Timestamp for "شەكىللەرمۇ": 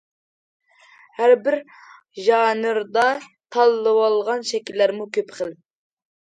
4.53-5.07